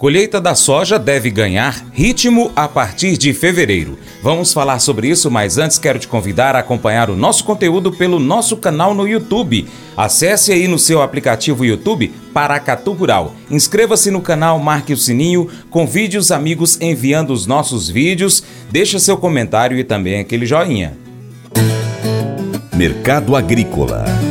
Colheita 0.00 0.40
da 0.40 0.54
soja 0.54 0.98
deve 0.98 1.28
ganhar 1.28 1.84
ritmo 1.92 2.50
a 2.56 2.66
partir 2.66 3.18
de 3.18 3.34
fevereiro. 3.34 3.98
Vamos 4.22 4.50
falar 4.50 4.78
sobre 4.78 5.10
isso, 5.10 5.30
mas 5.30 5.58
antes 5.58 5.78
quero 5.78 5.98
te 5.98 6.08
convidar 6.08 6.56
a 6.56 6.60
acompanhar 6.60 7.10
o 7.10 7.16
nosso 7.16 7.44
conteúdo 7.44 7.92
pelo 7.92 8.18
nosso 8.18 8.56
canal 8.56 8.94
no 8.94 9.06
YouTube. 9.06 9.68
Acesse 9.94 10.52
aí 10.52 10.66
no 10.66 10.78
seu 10.78 11.02
aplicativo 11.02 11.66
YouTube 11.66 12.10
Paracatu 12.32 12.92
Rural. 12.92 13.34
Inscreva-se 13.50 14.10
no 14.10 14.22
canal, 14.22 14.58
marque 14.58 14.94
o 14.94 14.96
sininho, 14.96 15.50
convide 15.68 16.16
os 16.16 16.30
amigos 16.30 16.80
enviando 16.80 17.34
os 17.34 17.44
nossos 17.44 17.90
vídeos, 17.90 18.42
deixa 18.70 18.98
seu 18.98 19.18
comentário 19.18 19.78
e 19.78 19.84
também 19.84 20.18
aquele 20.18 20.46
joinha. 20.46 20.96
Mercado 22.74 23.36
Agrícola 23.36 24.29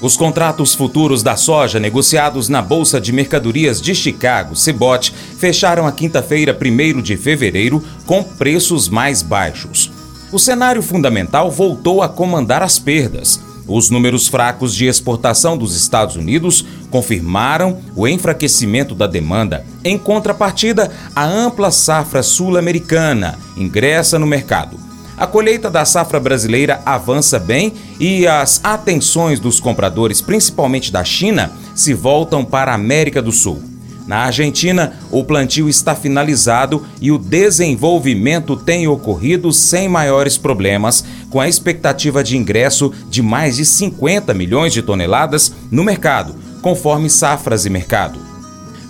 Os 0.00 0.16
contratos 0.16 0.74
futuros 0.74 1.24
da 1.24 1.36
soja 1.36 1.80
negociados 1.80 2.48
na 2.48 2.62
Bolsa 2.62 3.00
de 3.00 3.12
Mercadorias 3.12 3.80
de 3.80 3.96
Chicago, 3.96 4.54
CBOT, 4.54 5.12
fecharam 5.36 5.88
a 5.88 5.92
quinta-feira, 5.92 6.56
1 6.56 7.02
de 7.02 7.16
fevereiro, 7.16 7.82
com 8.06 8.22
preços 8.22 8.88
mais 8.88 9.22
baixos. 9.22 9.90
O 10.30 10.38
cenário 10.38 10.82
fundamental 10.82 11.50
voltou 11.50 12.00
a 12.00 12.08
comandar 12.08 12.62
as 12.62 12.78
perdas. 12.78 13.40
Os 13.66 13.90
números 13.90 14.28
fracos 14.28 14.72
de 14.72 14.86
exportação 14.86 15.58
dos 15.58 15.74
Estados 15.74 16.14
Unidos 16.14 16.64
confirmaram 16.90 17.80
o 17.96 18.06
enfraquecimento 18.06 18.94
da 18.94 19.06
demanda. 19.06 19.66
Em 19.82 19.98
contrapartida, 19.98 20.92
a 21.14 21.24
ampla 21.24 21.72
safra 21.72 22.22
sul-americana 22.22 23.36
ingressa 23.56 24.16
no 24.16 24.26
mercado. 24.26 24.87
A 25.18 25.26
colheita 25.26 25.68
da 25.68 25.84
safra 25.84 26.20
brasileira 26.20 26.80
avança 26.86 27.40
bem 27.40 27.72
e 27.98 28.24
as 28.24 28.60
atenções 28.62 29.40
dos 29.40 29.58
compradores, 29.58 30.20
principalmente 30.20 30.92
da 30.92 31.02
China, 31.02 31.50
se 31.74 31.92
voltam 31.92 32.44
para 32.44 32.70
a 32.70 32.76
América 32.76 33.20
do 33.20 33.32
Sul. 33.32 33.60
Na 34.06 34.18
Argentina, 34.18 34.94
o 35.10 35.24
plantio 35.24 35.68
está 35.68 35.94
finalizado 35.94 36.86
e 37.00 37.10
o 37.10 37.18
desenvolvimento 37.18 38.56
tem 38.56 38.86
ocorrido 38.86 39.52
sem 39.52 39.88
maiores 39.88 40.38
problemas, 40.38 41.04
com 41.28 41.40
a 41.40 41.48
expectativa 41.48 42.22
de 42.22 42.36
ingresso 42.36 42.92
de 43.10 43.20
mais 43.20 43.56
de 43.56 43.66
50 43.66 44.32
milhões 44.32 44.72
de 44.72 44.82
toneladas 44.82 45.52
no 45.68 45.82
mercado, 45.82 46.36
conforme 46.62 47.10
Safras 47.10 47.66
e 47.66 47.70
Mercado. 47.70 48.20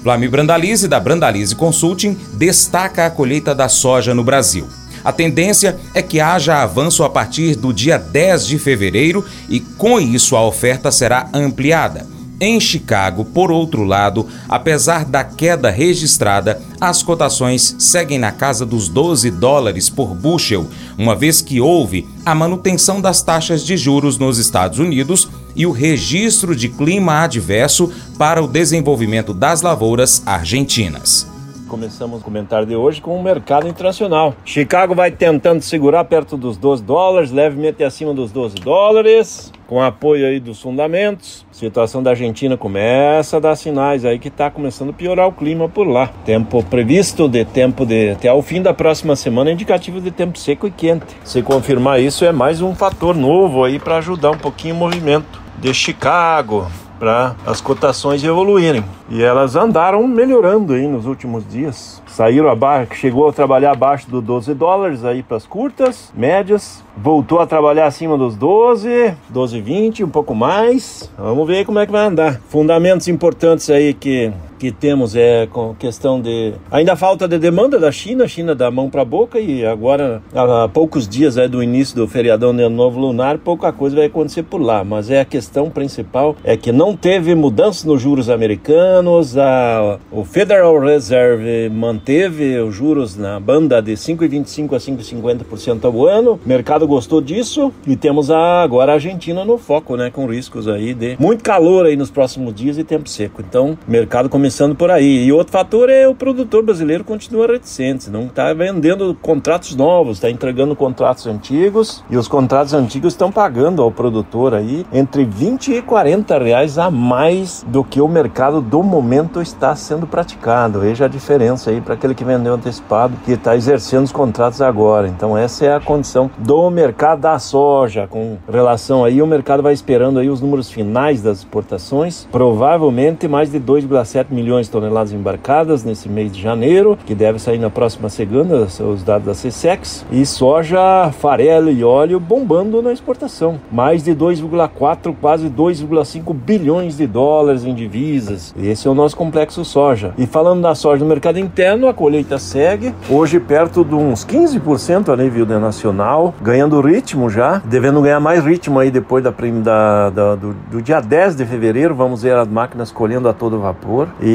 Flávio 0.02 0.30
Brandalize, 0.30 0.86
da 0.86 1.00
Brandalize 1.00 1.56
Consulting, 1.56 2.16
destaca 2.34 3.06
a 3.06 3.10
colheita 3.10 3.54
da 3.54 3.68
soja 3.68 4.14
no 4.14 4.22
Brasil. 4.22 4.68
A 5.08 5.12
tendência 5.12 5.78
é 5.94 6.02
que 6.02 6.20
haja 6.20 6.62
avanço 6.62 7.02
a 7.02 7.08
partir 7.08 7.56
do 7.56 7.72
dia 7.72 7.96
10 7.96 8.46
de 8.46 8.58
fevereiro 8.58 9.24
e, 9.48 9.58
com 9.58 9.98
isso, 9.98 10.36
a 10.36 10.46
oferta 10.46 10.92
será 10.92 11.30
ampliada. 11.32 12.06
Em 12.38 12.60
Chicago, 12.60 13.24
por 13.24 13.50
outro 13.50 13.84
lado, 13.84 14.26
apesar 14.46 15.06
da 15.06 15.24
queda 15.24 15.70
registrada, 15.70 16.60
as 16.78 17.02
cotações 17.02 17.74
seguem 17.78 18.18
na 18.18 18.32
casa 18.32 18.66
dos 18.66 18.86
12 18.90 19.30
dólares 19.30 19.88
por 19.88 20.14
bushel, 20.14 20.68
uma 20.98 21.16
vez 21.16 21.40
que 21.40 21.58
houve 21.58 22.06
a 22.26 22.34
manutenção 22.34 23.00
das 23.00 23.22
taxas 23.22 23.64
de 23.64 23.78
juros 23.78 24.18
nos 24.18 24.36
Estados 24.36 24.78
Unidos 24.78 25.26
e 25.56 25.64
o 25.64 25.72
registro 25.72 26.54
de 26.54 26.68
clima 26.68 27.22
adverso 27.22 27.90
para 28.18 28.44
o 28.44 28.46
desenvolvimento 28.46 29.32
das 29.32 29.62
lavouras 29.62 30.22
argentinas. 30.26 31.37
Começamos 31.68 32.22
o 32.22 32.24
comentário 32.24 32.66
de 32.66 32.74
hoje 32.74 32.98
com 32.98 33.14
o 33.14 33.22
mercado 33.22 33.68
internacional. 33.68 34.34
Chicago 34.42 34.94
vai 34.94 35.10
tentando 35.10 35.60
segurar 35.60 36.02
perto 36.04 36.34
dos 36.34 36.56
12 36.56 36.82
dólares, 36.82 37.30
levemente 37.30 37.84
acima 37.84 38.14
dos 38.14 38.32
12 38.32 38.56
dólares, 38.56 39.52
com 39.66 39.82
apoio 39.82 40.26
aí 40.26 40.40
dos 40.40 40.62
fundamentos. 40.62 41.46
A 41.50 41.54
situação 41.54 42.02
da 42.02 42.10
Argentina 42.10 42.56
começa 42.56 43.36
a 43.36 43.40
dar 43.40 43.54
sinais 43.54 44.06
aí 44.06 44.18
que 44.18 44.28
está 44.28 44.50
começando 44.50 44.90
a 44.90 44.92
piorar 44.94 45.28
o 45.28 45.32
clima 45.32 45.68
por 45.68 45.86
lá. 45.86 46.10
Tempo 46.24 46.62
previsto 46.64 47.28
de 47.28 47.44
tempo 47.44 47.84
de 47.84 48.12
até 48.12 48.32
o 48.32 48.40
fim 48.40 48.62
da 48.62 48.72
próxima 48.72 49.14
semana 49.14 49.52
indicativo 49.52 50.00
de 50.00 50.10
tempo 50.10 50.38
seco 50.38 50.66
e 50.66 50.70
quente. 50.70 51.04
Se 51.22 51.42
confirmar 51.42 52.00
isso 52.00 52.24
é 52.24 52.32
mais 52.32 52.62
um 52.62 52.74
fator 52.74 53.14
novo 53.14 53.62
aí 53.62 53.78
para 53.78 53.98
ajudar 53.98 54.30
um 54.30 54.38
pouquinho 54.38 54.74
o 54.74 54.78
movimento 54.78 55.38
de 55.58 55.74
Chicago 55.74 56.66
para 56.98 57.36
as 57.46 57.60
cotações 57.60 58.22
evoluírem. 58.24 58.84
E 59.08 59.22
elas 59.22 59.56
andaram 59.56 60.06
melhorando 60.06 60.74
aí 60.74 60.86
nos 60.86 61.06
últimos 61.06 61.48
dias. 61.48 62.02
Saíram 62.06 62.48
abaixo, 62.48 62.94
chegou 62.94 63.28
a 63.28 63.32
trabalhar 63.32 63.72
abaixo 63.72 64.10
dos 64.10 64.22
12 64.22 64.54
dólares 64.54 65.04
aí 65.04 65.22
para 65.22 65.36
as 65.36 65.46
curtas, 65.46 66.12
médias, 66.14 66.82
voltou 66.96 67.40
a 67.40 67.46
trabalhar 67.46 67.86
acima 67.86 68.18
dos 68.18 68.36
12, 68.36 69.14
12, 69.28 69.60
20, 69.60 70.04
um 70.04 70.08
pouco 70.08 70.34
mais. 70.34 71.10
Vamos 71.16 71.46
ver 71.46 71.64
como 71.64 71.78
é 71.78 71.86
que 71.86 71.92
vai 71.92 72.06
andar. 72.06 72.40
Fundamentos 72.48 73.08
importantes 73.08 73.70
aí 73.70 73.94
que 73.94 74.32
que 74.58 74.72
temos 74.72 75.14
é 75.14 75.46
com 75.46 75.74
questão 75.74 76.20
de 76.20 76.52
ainda 76.70 76.96
falta 76.96 77.28
de 77.28 77.38
demanda 77.38 77.78
da 77.78 77.92
China, 77.92 78.26
China 78.26 78.54
dá 78.54 78.70
mão 78.70 78.90
para 78.90 79.02
a 79.02 79.04
boca 79.04 79.38
e 79.38 79.64
agora 79.64 80.22
há 80.34 80.68
poucos 80.68 81.08
dias 81.08 81.36
é 81.36 81.46
do 81.46 81.62
início 81.62 81.96
do 81.96 82.08
feriadão 82.08 82.54
de 82.54 82.68
novo 82.68 82.98
lunar, 82.98 83.38
pouca 83.38 83.72
coisa 83.72 83.96
vai 83.96 84.06
acontecer 84.06 84.42
por 84.42 84.60
lá, 84.60 84.82
mas 84.82 85.10
é 85.10 85.20
a 85.20 85.24
questão 85.24 85.70
principal 85.70 86.36
é 86.42 86.56
que 86.56 86.72
não 86.72 86.96
teve 86.96 87.34
mudança 87.34 87.86
nos 87.86 88.02
juros 88.02 88.28
americanos, 88.28 89.38
a, 89.38 89.98
o 90.10 90.24
Federal 90.24 90.78
Reserve 90.78 91.68
manteve 91.70 92.58
os 92.58 92.74
juros 92.74 93.16
na 93.16 93.38
banda 93.38 93.80
de 93.80 93.92
5,25 93.92 94.74
a 94.74 94.78
5,50% 94.78 95.84
ao 95.84 96.06
ano. 96.06 96.40
O 96.44 96.48
mercado 96.48 96.86
gostou 96.86 97.20
disso 97.20 97.72
e 97.86 97.96
temos 97.96 98.30
a, 98.30 98.62
agora 98.62 98.92
a 98.92 98.94
Argentina 98.94 99.44
no 99.44 99.58
foco, 99.58 99.96
né, 99.96 100.10
com 100.10 100.26
riscos 100.26 100.66
aí 100.66 100.94
de 100.94 101.16
muito 101.18 101.44
calor 101.44 101.86
aí 101.86 101.96
nos 101.96 102.10
próximos 102.10 102.54
dias 102.54 102.78
e 102.78 102.84
tempo 102.84 103.08
seco. 103.08 103.42
Então, 103.46 103.78
mercado 103.86 104.28
começou 104.28 104.47
começando 104.48 104.74
por 104.74 104.90
aí. 104.90 105.26
E 105.26 105.32
outro 105.32 105.52
fator 105.52 105.90
é 105.90 106.08
o 106.08 106.14
produtor 106.14 106.62
brasileiro 106.62 107.04
continua 107.04 107.46
reticente, 107.46 108.08
não 108.08 108.24
está 108.24 108.54
vendendo 108.54 109.14
contratos 109.20 109.76
novos, 109.76 110.16
está 110.16 110.30
entregando 110.30 110.74
contratos 110.74 111.26
antigos 111.26 112.02
e 112.08 112.16
os 112.16 112.26
contratos 112.26 112.72
antigos 112.72 113.12
estão 113.12 113.30
pagando 113.30 113.82
ao 113.82 113.92
produtor 113.92 114.54
aí 114.54 114.86
entre 114.90 115.26
20 115.26 115.74
e 115.74 115.82
40 115.82 116.38
reais 116.38 116.78
a 116.78 116.90
mais 116.90 117.62
do 117.68 117.84
que 117.84 118.00
o 118.00 118.08
mercado 118.08 118.62
do 118.62 118.82
momento 118.82 119.42
está 119.42 119.76
sendo 119.76 120.06
praticado. 120.06 120.80
Veja 120.80 121.04
a 121.04 121.08
diferença 121.08 121.68
aí 121.68 121.82
para 121.82 121.92
aquele 121.92 122.14
que 122.14 122.24
vendeu 122.24 122.54
antecipado, 122.54 123.18
que 123.26 123.32
está 123.32 123.54
exercendo 123.54 124.04
os 124.04 124.12
contratos 124.12 124.62
agora. 124.62 125.08
Então 125.08 125.36
essa 125.36 125.66
é 125.66 125.74
a 125.74 125.80
condição 125.80 126.30
do 126.38 126.70
mercado 126.70 127.20
da 127.20 127.38
soja 127.38 128.06
com 128.06 128.38
relação 128.50 129.04
aí 129.04 129.20
o 129.20 129.26
mercado 129.26 129.62
vai 129.62 129.74
esperando 129.74 130.18
aí 130.18 130.30
os 130.30 130.40
números 130.40 130.70
finais 130.70 131.20
das 131.20 131.38
exportações, 131.38 132.26
provavelmente 132.32 133.28
mais 133.28 133.52
de 133.52 133.60
2,7 133.60 134.28
milhões 134.30 134.37
de 134.44 134.70
toneladas 134.70 135.12
embarcadas 135.12 135.84
nesse 135.84 136.08
mês 136.08 136.32
de 136.32 136.40
janeiro, 136.40 136.98
que 137.06 137.14
deve 137.14 137.38
sair 137.38 137.58
na 137.58 137.70
próxima 137.70 138.08
segunda, 138.08 138.66
os 138.66 139.02
dados 139.02 139.26
da 139.26 139.32
CSEX, 139.32 140.04
e 140.10 140.24
soja, 140.24 141.10
farelo 141.12 141.70
e 141.70 141.84
óleo 141.84 142.20
bombando 142.20 142.82
na 142.82 142.92
exportação. 142.92 143.60
Mais 143.70 144.02
de 144.02 144.14
2,4, 144.14 145.14
quase 145.20 145.48
2,5 145.48 146.34
bilhões 146.34 146.96
de 146.96 147.06
dólares 147.06 147.64
em 147.64 147.74
divisas. 147.74 148.54
Esse 148.60 148.86
é 148.86 148.90
o 148.90 148.94
nosso 148.94 149.16
complexo 149.16 149.64
soja. 149.64 150.12
E 150.18 150.26
falando 150.26 150.62
da 150.62 150.74
soja 150.74 151.02
no 151.02 151.08
mercado 151.08 151.38
interno, 151.38 151.88
a 151.88 151.94
colheita 151.94 152.38
segue, 152.38 152.94
hoje 153.08 153.40
perto 153.40 153.84
de 153.84 153.94
uns 153.94 154.24
15% 154.24 155.12
a 155.12 155.16
nível 155.16 155.46
nacional, 155.58 156.34
ganhando 156.42 156.80
ritmo 156.80 157.30
já, 157.30 157.62
devendo 157.64 158.00
ganhar 158.02 158.20
mais 158.20 158.44
ritmo 158.44 158.78
aí 158.78 158.90
depois 158.90 159.22
da, 159.22 159.30
da, 159.30 160.10
da 160.10 160.34
do, 160.34 160.54
do 160.70 160.82
dia 160.82 161.00
10 161.00 161.36
de 161.36 161.46
fevereiro, 161.46 161.94
vamos 161.94 162.22
ver 162.22 162.36
as 162.36 162.48
máquinas 162.48 162.90
colhendo 162.90 163.28
a 163.28 163.32
todo 163.32 163.58
vapor. 163.58 164.08
E 164.20 164.27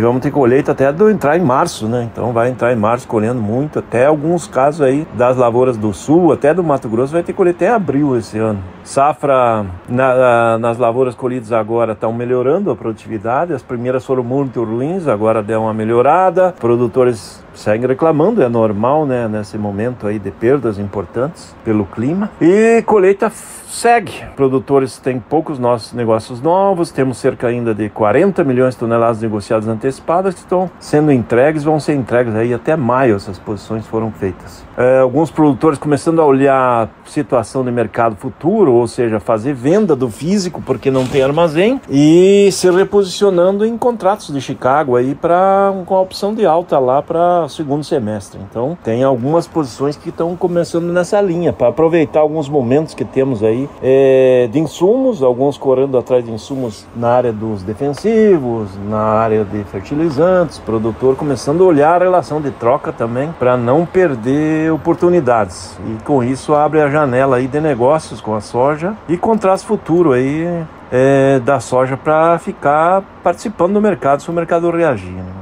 vamos 0.00 0.22
ter 0.22 0.30
colheita 0.30 0.72
até 0.72 0.92
do 0.92 1.10
entrar 1.10 1.36
em 1.36 1.42
março, 1.42 1.86
né? 1.86 2.08
Então 2.10 2.32
vai 2.32 2.48
entrar 2.50 2.72
em 2.72 2.76
março 2.76 3.06
colhendo 3.06 3.40
muito, 3.40 3.78
até 3.78 4.06
alguns 4.06 4.46
casos 4.46 4.80
aí 4.80 5.06
das 5.14 5.36
lavouras 5.36 5.76
do 5.76 5.92
sul, 5.92 6.32
até 6.32 6.52
do 6.52 6.62
Mato 6.62 6.88
Grosso, 6.88 7.12
vai 7.12 7.22
ter 7.22 7.32
colheita 7.32 7.64
até 7.64 7.74
abril 7.74 8.16
esse 8.16 8.38
ano. 8.38 8.58
Safra 8.84 9.64
na, 9.88 10.58
nas 10.58 10.78
lavouras 10.78 11.14
colhidas 11.14 11.52
agora 11.52 11.92
estão 11.92 12.12
melhorando 12.12 12.70
a 12.70 12.76
produtividade, 12.76 13.52
as 13.52 13.62
primeiras 13.62 14.04
foram 14.04 14.24
muito 14.24 14.62
ruins, 14.64 15.06
agora 15.06 15.42
deu 15.42 15.62
uma 15.62 15.74
melhorada, 15.74 16.54
produtores 16.58 17.42
seguem 17.54 17.86
reclamando, 17.86 18.42
é 18.42 18.48
normal, 18.48 19.06
né, 19.06 19.28
nesse 19.28 19.58
momento 19.58 20.06
aí 20.06 20.18
de 20.18 20.30
perdas 20.30 20.78
importantes 20.78 21.54
pelo 21.64 21.84
clima. 21.84 22.30
E 22.40 22.82
colheita 22.82 23.30
segue. 23.72 24.12
Produtores 24.36 24.98
têm 24.98 25.18
poucos 25.18 25.58
nossos 25.58 25.94
negócios 25.94 26.40
novos, 26.40 26.90
temos 26.90 27.16
cerca 27.16 27.46
ainda 27.46 27.74
de 27.74 27.88
40 27.88 28.44
milhões 28.44 28.74
de 28.74 28.80
toneladas 28.80 29.22
negociadas 29.22 29.66
antecipadas 29.66 30.34
que 30.34 30.40
estão 30.40 30.70
sendo 30.78 31.10
entregues, 31.10 31.64
vão 31.64 31.80
ser 31.80 31.94
entregues 31.94 32.34
aí 32.34 32.52
até 32.52 32.76
maio, 32.76 33.16
essas 33.16 33.38
posições 33.38 33.86
foram 33.86 34.10
feitas. 34.12 34.64
É, 34.76 34.98
alguns 34.98 35.30
produtores 35.30 35.78
começando 35.78 36.20
a 36.20 36.24
olhar 36.24 36.90
situação 37.06 37.64
de 37.64 37.70
mercado 37.70 38.16
futuro, 38.16 38.72
ou 38.72 38.86
seja, 38.86 39.18
fazer 39.18 39.54
venda 39.54 39.96
do 39.96 40.10
físico 40.10 40.62
porque 40.62 40.90
não 40.90 41.06
tem 41.06 41.22
armazém 41.22 41.80
e 41.88 42.50
se 42.52 42.70
reposicionando 42.70 43.64
em 43.64 43.76
contratos 43.76 44.32
de 44.32 44.40
Chicago 44.40 44.96
aí 44.96 45.14
para 45.14 45.72
com 45.86 45.94
a 45.94 46.00
opção 46.00 46.34
de 46.34 46.44
alta 46.44 46.78
lá 46.78 47.02
para 47.02 47.41
segundo 47.48 47.84
semestre. 47.84 48.40
Então, 48.48 48.76
tem 48.82 49.02
algumas 49.02 49.46
posições 49.46 49.96
que 49.96 50.08
estão 50.08 50.36
começando 50.36 50.92
nessa 50.92 51.20
linha, 51.20 51.52
para 51.52 51.68
aproveitar 51.68 52.20
alguns 52.20 52.48
momentos 52.48 52.94
que 52.94 53.04
temos 53.04 53.42
aí 53.42 53.68
é, 53.82 54.48
de 54.50 54.58
insumos, 54.58 55.22
alguns 55.22 55.56
correndo 55.56 55.96
atrás 55.96 56.24
de 56.24 56.30
insumos 56.30 56.86
na 56.94 57.08
área 57.08 57.32
dos 57.32 57.62
defensivos, 57.62 58.70
na 58.88 58.98
área 58.98 59.44
de 59.44 59.64
fertilizantes, 59.64 60.58
produtor 60.58 61.16
começando 61.16 61.62
a 61.62 61.66
olhar 61.66 62.00
a 62.00 62.04
relação 62.04 62.40
de 62.40 62.50
troca 62.50 62.92
também 62.92 63.32
para 63.38 63.56
não 63.56 63.84
perder 63.84 64.72
oportunidades. 64.72 65.78
E 65.86 66.02
com 66.04 66.22
isso 66.22 66.54
abre 66.54 66.80
a 66.80 66.88
janela 66.88 67.36
aí 67.36 67.46
de 67.46 67.60
negócios 67.60 68.20
com 68.20 68.34
a 68.34 68.40
soja 68.40 68.96
e 69.08 69.16
contraste 69.16 69.66
futuro 69.66 70.12
aí 70.12 70.46
é, 70.90 71.40
da 71.40 71.58
soja 71.58 71.96
para 71.96 72.38
ficar 72.38 73.02
participando 73.22 73.72
do 73.72 73.80
mercado 73.80 74.20
se 74.22 74.30
o 74.30 74.32
mercado 74.32 74.70
reagir. 74.70 75.10
Né? 75.10 75.41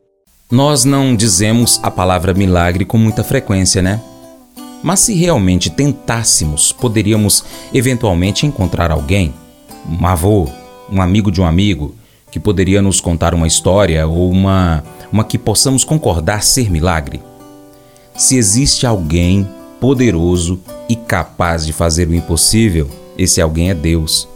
Nós 0.51 0.83
não 0.83 1.15
dizemos 1.15 1.79
a 1.81 1.89
palavra 1.89 2.33
milagre 2.33 2.83
com 2.83 2.97
muita 2.97 3.23
frequência, 3.23 3.81
né? 3.81 4.01
Mas 4.83 4.99
se 4.99 5.13
realmente 5.13 5.69
tentássemos, 5.69 6.73
poderíamos 6.73 7.45
eventualmente 7.73 8.45
encontrar 8.45 8.91
alguém, 8.91 9.33
um 9.87 10.05
avô, 10.05 10.49
um 10.91 11.01
amigo 11.01 11.31
de 11.31 11.39
um 11.39 11.45
amigo, 11.45 11.95
que 12.29 12.37
poderia 12.37 12.81
nos 12.81 12.99
contar 12.99 13.33
uma 13.33 13.47
história 13.47 14.05
ou 14.05 14.29
uma, 14.29 14.83
uma 15.09 15.23
que 15.23 15.37
possamos 15.37 15.85
concordar 15.85 16.43
ser 16.43 16.69
milagre. 16.69 17.21
Se 18.17 18.35
existe 18.35 18.85
alguém 18.85 19.47
poderoso 19.79 20.59
e 20.89 20.97
capaz 20.97 21.65
de 21.65 21.71
fazer 21.71 22.09
o 22.09 22.13
impossível, 22.13 22.89
esse 23.17 23.39
alguém 23.39 23.69
é 23.69 23.73
Deus. 23.73 24.27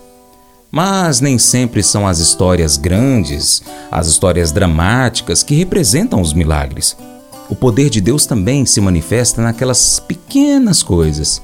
Mas 0.76 1.22
nem 1.22 1.40
sempre 1.40 1.82
são 1.82 2.06
as 2.06 2.20
histórias 2.20 2.76
grandes, 2.76 3.64
as 3.90 4.08
histórias 4.08 4.52
dramáticas 4.52 5.42
que 5.42 5.56
representam 5.56 6.20
os 6.20 6.34
milagres. 6.34 6.98
O 7.50 7.56
poder 7.56 7.90
de 7.90 8.02
Deus 8.02 8.26
também 8.26 8.66
se 8.66 8.82
manifesta 8.82 9.42
naquelas 9.42 10.02
pequenas 10.02 10.84
coisas. 10.84 11.42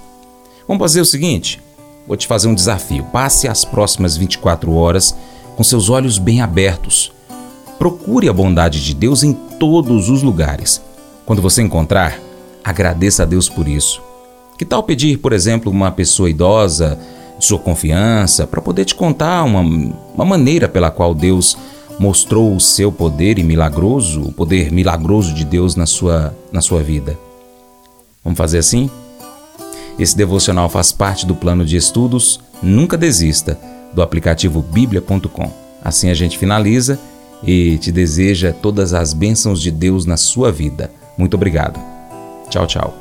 Vamos 0.67 0.81
fazer 0.81 0.99
o 0.99 1.05
seguinte: 1.05 1.61
vou 2.05 2.17
te 2.17 2.27
fazer 2.27 2.49
um 2.49 2.53
desafio. 2.53 3.05
Passe 3.05 3.47
as 3.47 3.63
próximas 3.63 4.17
24 4.17 4.73
horas 4.73 5.15
com 5.55 5.63
seus 5.63 5.89
olhos 5.89 6.17
bem 6.17 6.41
abertos. 6.41 7.13
Procure 7.79 8.27
a 8.27 8.33
bondade 8.33 8.83
de 8.83 8.93
Deus 8.93 9.23
em 9.23 9.31
todos 9.31 10.09
os 10.09 10.21
lugares. 10.21 10.81
Quando 11.25 11.41
você 11.41 11.61
encontrar, 11.61 12.19
agradeça 12.61 13.23
a 13.23 13.25
Deus 13.25 13.47
por 13.47 13.65
isso. 13.65 14.01
Que 14.57 14.65
tal 14.65 14.83
pedir, 14.83 15.19
por 15.19 15.31
exemplo, 15.31 15.71
uma 15.71 15.89
pessoa 15.89 16.29
idosa 16.29 16.99
sua 17.45 17.59
confiança, 17.59 18.45
para 18.45 18.61
poder 18.61 18.85
te 18.85 18.95
contar 18.95 19.43
uma, 19.43 19.61
uma 20.13 20.25
maneira 20.25 20.67
pela 20.67 20.91
qual 20.91 21.13
Deus 21.13 21.57
mostrou 21.99 22.55
o 22.55 22.59
seu 22.59 22.91
poder 22.91 23.37
e 23.37 23.43
milagroso, 23.43 24.23
o 24.23 24.31
poder 24.31 24.71
milagroso 24.71 25.33
de 25.33 25.45
Deus 25.45 25.75
na 25.75 25.85
sua, 25.85 26.35
na 26.51 26.61
sua 26.61 26.81
vida. 26.81 27.17
Vamos 28.23 28.37
fazer 28.37 28.57
assim? 28.57 28.89
Esse 29.99 30.15
devocional 30.15 30.69
faz 30.69 30.91
parte 30.91 31.25
do 31.25 31.35
plano 31.35 31.65
de 31.65 31.77
estudos 31.77 32.39
Nunca 32.61 32.97
Desista, 32.97 33.57
do 33.93 34.01
aplicativo 34.01 34.61
bíblia.com. 34.61 35.51
Assim 35.83 36.09
a 36.09 36.13
gente 36.13 36.37
finaliza 36.37 36.99
e 37.43 37.77
te 37.77 37.91
deseja 37.91 38.53
todas 38.53 38.93
as 38.93 39.13
bênçãos 39.13 39.61
de 39.61 39.71
Deus 39.71 40.05
na 40.05 40.17
sua 40.17 40.51
vida. 40.51 40.91
Muito 41.17 41.33
obrigado. 41.33 41.79
Tchau, 42.49 42.67
tchau. 42.67 43.00